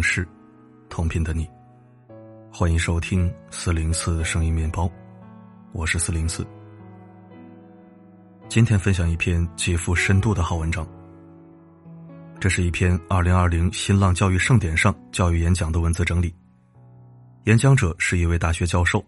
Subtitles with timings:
[0.00, 0.26] 是，
[0.88, 1.48] 同频的你，
[2.50, 4.90] 欢迎收听四零四声音面包，
[5.72, 6.46] 我是四零四。
[8.48, 10.86] 今天分享一篇极富深度的好文章。
[12.38, 16.34] 这是一篇二零二零新浪教育盛典上教育演讲的文字整理。
[17.44, 19.04] 演讲者是一位大学教授，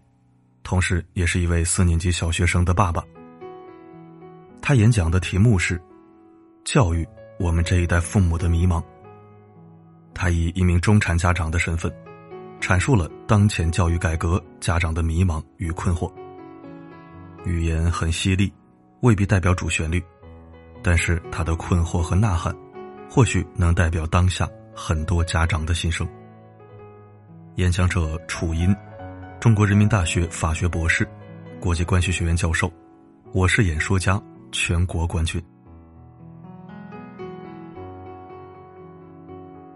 [0.61, 3.03] 同时也是一位四年级小学生的爸爸。
[4.61, 5.81] 他演讲的题目是
[6.63, 7.07] “教育
[7.39, 8.81] 我们这一代父母的迷茫”。
[10.13, 11.91] 他以一名中产家长的身份，
[12.61, 16.11] 阐述了当前教育改革家长的迷茫与困惑。
[17.45, 18.53] 语言很犀利，
[19.01, 20.01] 未必代表主旋律，
[20.81, 22.55] 但是他的困惑和呐喊，
[23.09, 26.07] 或许能代表当下很多家长的心声。
[27.55, 28.73] 演讲者楚音，
[29.39, 31.07] 中国人民大学法学博士，
[31.59, 32.71] 国际关系学院教授，
[33.33, 34.21] 我是演说家
[34.51, 35.43] 全国冠军。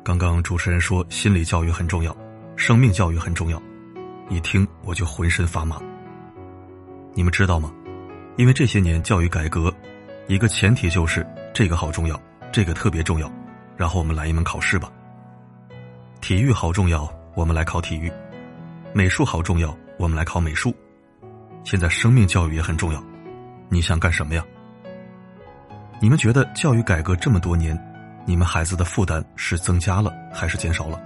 [0.07, 2.15] 刚刚主持人说心理教育很重要，
[2.55, 3.61] 生命教育很重要，
[4.29, 5.81] 一听我就浑身发麻。
[7.13, 7.69] 你们知道吗？
[8.37, 9.69] 因为这些年教育改革，
[10.27, 12.17] 一个前提就是这个好重要，
[12.53, 13.29] 这个特别重要，
[13.75, 14.89] 然后我们来一门考试吧。
[16.21, 18.09] 体育好重要，我们来考体育；
[18.93, 20.73] 美术好重要，我们来考美术。
[21.65, 23.03] 现在生命教育也很重要，
[23.67, 24.45] 你想干什么呀？
[26.01, 27.77] 你们觉得教育改革这么多年？
[28.27, 31.01] 你们孩子的负担是增加了还是减少了？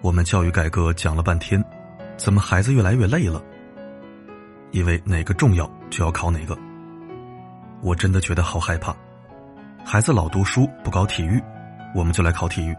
[0.00, 1.64] 我们教育改革讲了半天，
[2.16, 3.40] 怎么孩子越来越累了？
[4.72, 6.58] 因为哪个重要就要考哪个。
[7.82, 8.92] 我真的觉得好害怕。
[9.84, 11.40] 孩子老读书不搞体育，
[11.94, 12.74] 我们就来考体育；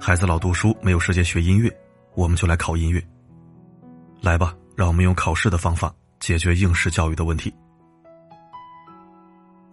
[0.00, 1.68] 孩子老读书没有时间学音乐，
[2.14, 3.02] 我们就来考音乐。
[4.22, 7.52] 来吧，让我们用考试的方法解决应试教育的问题。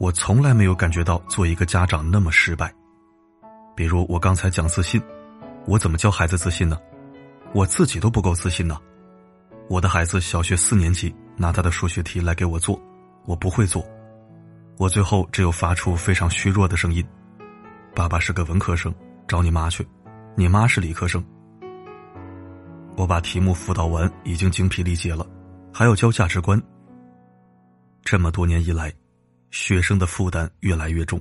[0.05, 2.71] 我从来没有感觉到做一个家长那么失败。
[3.75, 5.01] 比如我刚才讲自信，
[5.65, 6.77] 我怎么教孩子自信呢？
[7.55, 8.77] 我自己都不够自信呢。
[9.67, 12.79] 我的孩子小学四年级拿他的数学题来给我做，
[13.25, 13.83] 我不会做，
[14.77, 17.03] 我最后只有发出非常虚弱的声音
[17.95, 18.93] ：“爸爸是个文科生，
[19.27, 19.83] 找你妈去，
[20.35, 21.25] 你妈是理科生。”
[22.95, 25.25] 我把题目辅导完，已经精疲力竭了，
[25.73, 26.61] 还要教价值观。
[28.03, 28.93] 这么多年以来。
[29.57, 31.17] 学生的负担越来越重，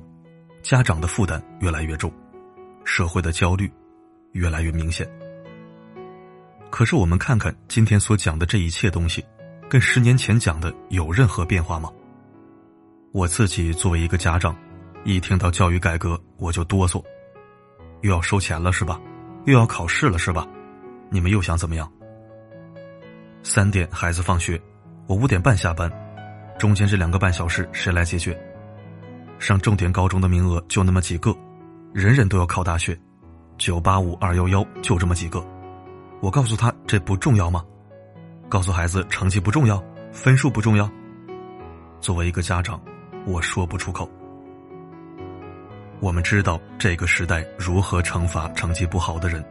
[0.60, 2.12] 家长的负担越来越重，
[2.84, 3.70] 社会的焦虑
[4.32, 5.08] 越来越明显。
[6.68, 9.24] 可是我们看看今天所讲的这一切东西，
[9.70, 11.88] 跟十年前讲的有任何变化吗？
[13.12, 14.54] 我自己作为一个家长，
[15.04, 17.00] 一听到教育改革我就哆嗦，
[18.00, 19.00] 又要收钱了是吧？
[19.44, 20.44] 又要考试了是吧？
[21.08, 21.88] 你们又想怎么样？
[23.44, 24.60] 三点孩子放学，
[25.06, 25.88] 我五点半下班。
[26.58, 28.38] 中间这两个半小时谁来解决？
[29.38, 31.34] 上重点高中的名额就那么几个，
[31.92, 32.98] 人人都要考大学，
[33.58, 35.44] 九八五二幺幺就这么几个。
[36.20, 37.64] 我告诉他这不重要吗？
[38.48, 39.82] 告诉孩子成绩不重要，
[40.12, 40.88] 分数不重要。
[42.00, 42.80] 作为一个家长，
[43.26, 44.08] 我说不出口。
[46.00, 49.44] 我们知道这个时代如何惩罚成绩不好的人，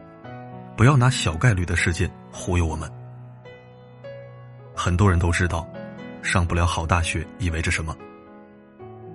[0.76, 2.90] 不要拿小概率的事件忽悠我们。
[4.74, 5.68] 很多人都知道。
[6.24, 7.94] 上不了好大学意味着什么？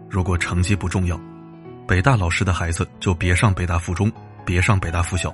[0.07, 1.19] 如果成绩不重要，
[1.87, 4.11] 北大老师的孩子就别上北大附中，
[4.45, 5.33] 别上北大附小，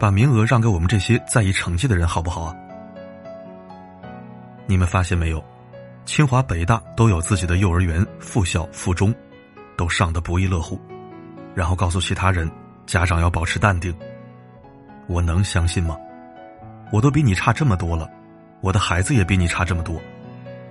[0.00, 2.56] 把名额让给我们这些在意成绩的人，好不好啊？
[4.66, 5.44] 你们发现没有？
[6.06, 9.14] 清华、北大都有自己的幼儿园、附小、附中，
[9.76, 10.80] 都上的不亦乐乎，
[11.54, 12.50] 然后告诉其他人，
[12.86, 13.94] 家长要保持淡定。
[15.06, 15.96] 我能相信吗？
[16.90, 18.10] 我都比你差这么多了，
[18.62, 20.00] 我的孩子也比你差这么多。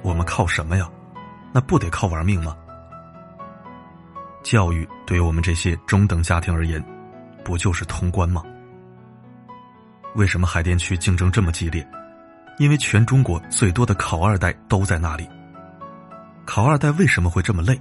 [0.01, 0.89] 我们靠什么呀？
[1.53, 2.56] 那不得靠玩命吗？
[4.44, 6.84] 教育对于我们这些中等家庭而言，
[7.44, 8.42] 不就是通关吗？
[10.15, 11.88] 为什么海淀区竞争这么激烈？
[12.57, 15.30] 因为全中国最多的考二代都在那里。
[16.45, 17.80] 考二代为什么会这么累？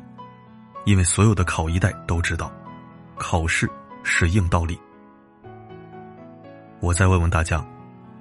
[0.85, 2.53] 因为所有的考一代都知道，
[3.17, 3.69] 考试
[4.03, 4.79] 是硬道理。
[6.81, 7.65] 我再问问大家，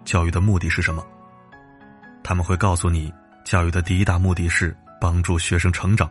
[0.05, 1.05] 教育的目的是什么？
[2.23, 3.13] 他们会告诉你。
[3.49, 6.07] 教育的第一大目的是帮助学生成长。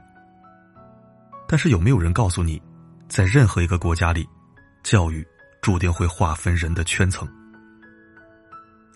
[1.47, 2.61] 但是有没有人告诉你，
[3.09, 4.29] 在任何一个国家里，
[4.83, 5.25] 教育
[5.63, 7.29] 注定会划分人的圈层？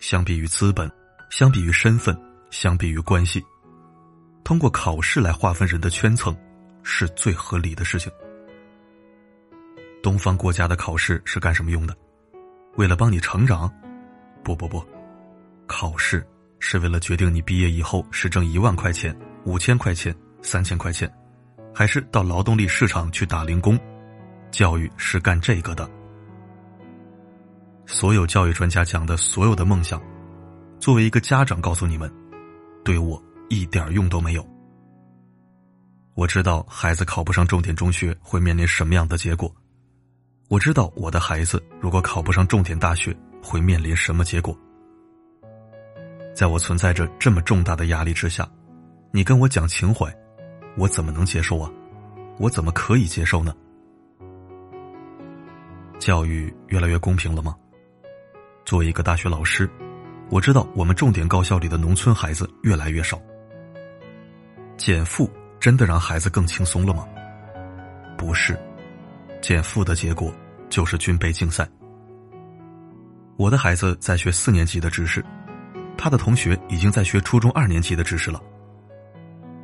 [0.01, 0.91] 相比于资本，
[1.29, 2.13] 相比于身份，
[2.51, 3.41] 相比于关系，
[4.43, 6.35] 通过考试来划分人的圈层，
[6.83, 8.11] 是最合理的事情。
[10.03, 11.95] 东方国家的考试是干什么用的？
[12.75, 13.73] 为了帮你成长？
[14.43, 14.85] 不不不，
[15.65, 16.21] 考试。
[16.65, 19.13] 是为了决定你毕业以后是挣一万块钱、
[19.43, 21.13] 五千块钱、三千块钱，
[21.75, 23.77] 还是到劳动力市场去打零工？
[24.49, 25.87] 教育是干这个的。
[27.85, 30.01] 所有教育专家讲的所有的梦想，
[30.79, 32.09] 作为一个家长告诉你们，
[32.81, 34.47] 对我一点用都没有。
[36.15, 39.53] 我知道孩子考不上重点中学会面临什么样的结果，
[40.47, 43.13] 我知道我的孩子如果考不上重点大学
[43.43, 44.57] 会面临什么结果。
[46.33, 48.47] 在我存在着这么重大的压力之下，
[49.11, 50.11] 你跟我讲情怀，
[50.77, 51.71] 我怎么能接受啊？
[52.39, 53.53] 我怎么可以接受呢？
[55.99, 57.55] 教育越来越公平了吗？
[58.65, 59.69] 作为一个大学老师，
[60.29, 63.21] 我知道我们重点高校里的农村孩子越来越少。
[64.77, 65.29] 减负。
[65.59, 67.07] 真的让孩子更轻松了吗？
[68.17, 68.59] 不是，
[69.41, 70.29] 减负的结果
[70.67, 71.65] 就是军备竞赛。
[73.37, 75.23] 我的孩子在学四年级的知识，
[75.97, 78.41] 他的同学已经在学初中二年级的知识了。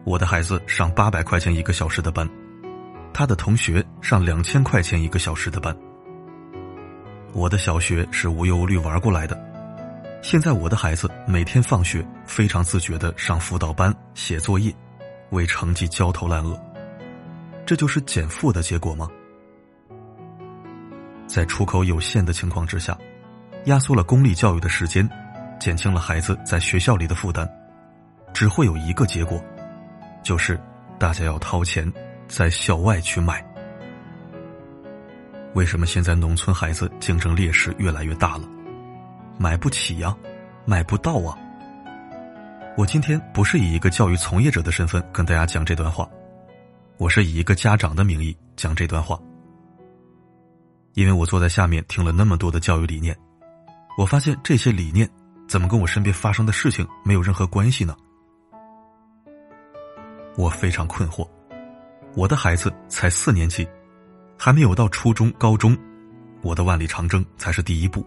[0.06, 2.28] 我的孩子上八百块钱一个小时的班，
[3.14, 5.76] 他的同学上两千块钱一个小时的班。
[7.34, 9.38] 我的小学是无忧无虑玩过来的，
[10.22, 14.74] 现在我的孩子每天放学非常自觉的上辅导班写作业。
[15.32, 16.60] 为成绩焦头烂额，
[17.64, 19.08] 这就是减负的结果吗？
[21.28, 22.98] 在出口有限的情况之下，
[23.66, 25.08] 压缩了公立教育的时间，
[25.60, 27.48] 减轻了孩子在学校里的负担，
[28.34, 29.44] 只会有一个结果，
[30.24, 30.60] 就是
[30.98, 31.92] 大家要掏钱
[32.28, 33.46] 在校外去买。
[35.54, 38.48] 为什么现在农村孩子竞争劣势越来越大了？
[39.38, 40.16] 买不起呀，
[40.66, 41.38] 买不到啊。
[42.78, 46.08] 我今天不是以一个教育从业者的身份跟大家讲这段话，
[46.98, 49.20] 我是以一个家长的名义讲这段话。
[50.94, 53.18] 因为我坐在下面听了那么多的教育理念，
[53.98, 55.10] 我发现这些理念
[55.50, 57.98] 怎么跟我身边发生的事情没有任何关系呢？
[60.38, 61.28] 我非常困惑。
[62.16, 63.68] 我的孩子才四年级，
[64.38, 65.76] 还没有到初中、高中，
[66.44, 68.06] 我的万里长征才是第一步，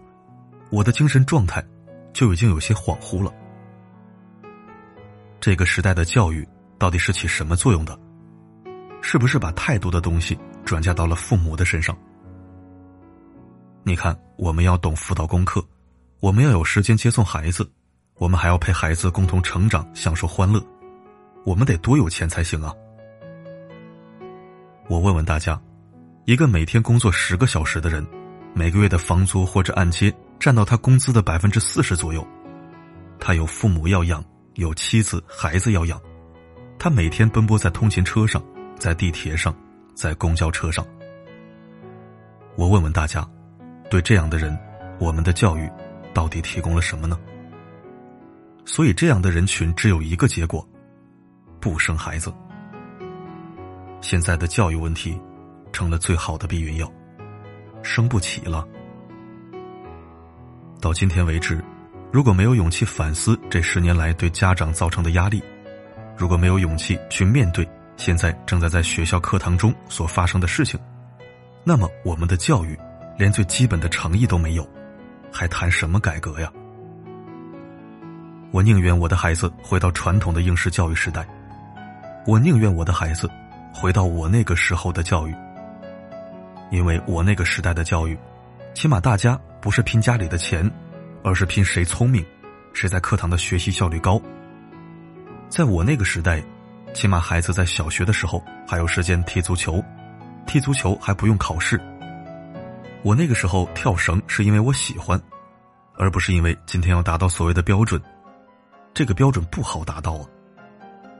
[0.69, 1.61] 我的精神状态
[2.13, 3.29] 就已经有些恍惚了。
[5.41, 6.47] 这个时代的教育
[6.79, 7.99] 到底是起什么作用的？
[9.01, 11.93] 是不是把太多的东西转嫁到了父母的身上？
[13.83, 15.61] 你看，我们要懂辅导功课，
[16.23, 17.69] 我们要有时间接送孩子，
[18.15, 20.65] 我们还要陪孩子共同成长，享受欢乐，
[21.43, 22.73] 我们得多有钱才行啊！
[24.87, 25.61] 我问问大家，
[26.23, 28.07] 一个每天工作十个小时的人，
[28.53, 32.25] 每个月的房租或者按揭占到他工资的百分之四十左右，
[33.19, 34.23] 他有父母要养。
[34.53, 35.99] 有妻子孩子要养，
[36.79, 38.41] 他每天奔波在通勤车上，
[38.79, 39.53] 在地铁上，
[39.93, 40.85] 在公交车上。
[42.55, 43.29] 我问问大家，
[43.89, 44.57] 对这样的人，
[44.99, 45.69] 我们的教育
[46.13, 47.19] 到底提供了什么呢？
[48.65, 50.65] 所以，这样的人群只有一个结果：
[51.59, 52.33] 不生孩子。
[54.01, 55.19] 现在的教育问题，
[55.71, 56.91] 成了最好的避孕药，
[57.81, 58.67] 生不起了。
[60.79, 61.63] 到今天为止。
[62.11, 65.41] 如果没有勇气反思这十年来对家长造成的压力，
[66.15, 67.67] 如果没有勇气去面对
[67.97, 70.79] 现在正在在学校课堂中所发生的事情，
[71.63, 72.77] 那么我们的教育
[73.17, 74.63] 连最基本的诚意都没有，
[75.33, 76.49] 还谈什么改革呀？
[78.51, 81.27] 我宁愿我的孩子回到传统的应试教育时代，
[82.27, 83.29] 我宁愿我的孩子
[83.73, 85.35] 回到我那个时候的教育，
[86.71, 88.17] 因为我那个时代的教育，
[88.73, 90.71] 起码大家不是拼家里的钱。
[91.25, 92.21] 而是拼谁聪明，
[92.73, 94.21] 谁在课堂的学习效率高。
[95.47, 96.43] 在我那个时代，
[96.93, 99.81] 起码孩子在小学的时候还有时间踢足球，
[100.45, 101.79] 踢足球还不用考试。
[103.03, 105.21] 我那个时候跳绳是因为我喜欢，
[105.95, 108.01] 而不是因为今天要达到所谓的标准。
[108.93, 110.25] 这个标准不好达到啊，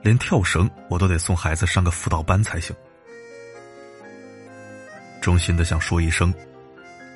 [0.02, 2.74] 连跳绳我都得送孩子上个辅导班才行。
[5.20, 6.32] 衷心的想说一声，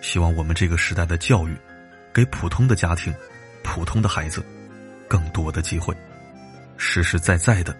[0.02, 1.56] 希望我们这个时代的教育。
[2.12, 3.14] 给普通的家庭、
[3.62, 4.44] 普通的孩子
[5.06, 5.96] 更多的机会，
[6.76, 7.76] 实实在在的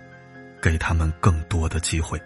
[0.63, 2.21] 给他们更多的机会。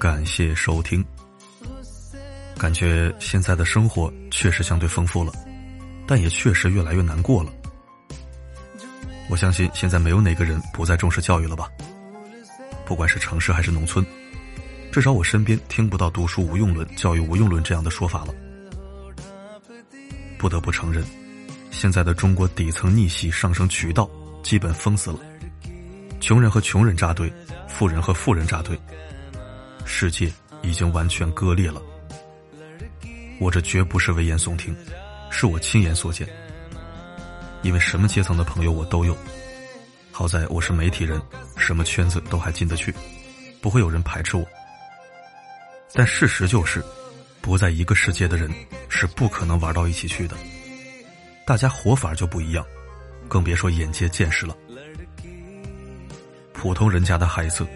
[0.00, 1.04] 感谢收听。
[2.56, 5.30] 感觉现在的生活确实相对丰富了，
[6.06, 7.52] 但也确实越来越难过了。
[9.28, 11.68] 我相信现在没有哪个人不再重视教育了吧？
[12.86, 14.02] 不管是城市还是农村，
[14.90, 18.34] 至少我身边听不到“读书无用论”“教育无用论”这样的说法了。
[20.38, 21.04] 不得不承认，
[21.70, 24.08] 现在的中国底层逆袭上升渠道
[24.42, 25.18] 基本封死了，
[26.20, 27.30] 穷人和穷人扎堆，
[27.68, 28.80] 富人和富人扎堆，
[29.84, 30.32] 世界
[30.62, 31.80] 已经完全割裂了。
[33.38, 34.76] 我这绝不是危言耸听，
[35.30, 36.28] 是我亲眼所见。
[37.62, 39.16] 因为什么阶层的朋友我都有，
[40.10, 41.20] 好在我是媒体人，
[41.56, 42.94] 什么圈子都还进得去，
[43.60, 44.46] 不会有人排斥我。
[45.92, 46.82] 但事实就是，
[47.40, 48.50] 不在一个世界的人
[48.88, 50.36] 是不可能玩到一起去的。
[51.46, 52.64] 大家活法就不一样，
[53.28, 54.56] 更别说眼界见识了。
[56.52, 57.66] 普通人家的孩子，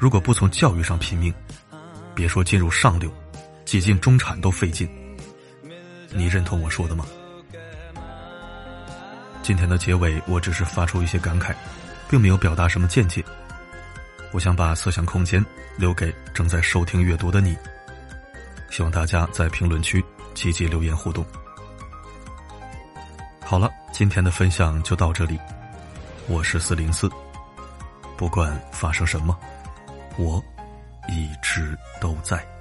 [0.00, 1.32] 如果不从教育上拼命，
[2.14, 3.12] 别说进入上流，
[3.66, 4.88] 挤进中产都费劲。
[6.08, 7.04] 你认同我说的吗？
[9.42, 11.54] 今天的结尾，我只是发出一些感慨，
[12.08, 13.22] 并没有表达什么见解。
[14.32, 15.44] 我想把思想空间
[15.76, 17.54] 留给正在收听阅读的你。
[18.70, 20.02] 希望大家在评论区
[20.32, 21.22] 积极留言互动。
[23.44, 25.38] 好了，今天的分享就到这里。
[26.26, 27.06] 我是四零四，
[28.16, 29.38] 不管发生什么，
[30.18, 30.42] 我
[31.08, 32.59] 一直都在。